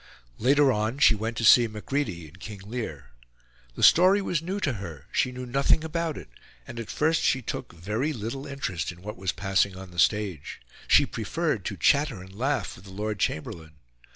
Later 0.39 0.71
on, 0.71 0.97
she 0.97 1.13
went 1.13 1.37
to 1.37 1.45
see 1.45 1.67
Macready 1.67 2.27
in 2.27 2.37
King 2.37 2.61
Lear. 2.61 3.11
The 3.75 3.83
story 3.83 4.19
was 4.19 4.41
new 4.41 4.59
to 4.61 4.73
her; 4.81 5.05
she 5.11 5.31
knew 5.31 5.45
nothing 5.45 5.83
about 5.83 6.17
it, 6.17 6.29
and 6.67 6.79
at 6.79 6.89
first 6.89 7.21
she 7.21 7.43
took 7.43 7.71
very 7.73 8.11
little 8.11 8.47
interest 8.47 8.91
in 8.91 9.03
what 9.03 9.15
was 9.15 9.31
passing 9.31 9.77
on 9.77 9.91
the 9.91 9.99
stage; 9.99 10.59
she 10.87 11.05
preferred 11.05 11.63
to 11.65 11.77
chatter 11.77 12.19
and 12.19 12.33
laugh 12.33 12.75
with 12.75 12.85
the 12.85 12.91
Lord 12.91 13.19
Chamberlain. 13.19 13.73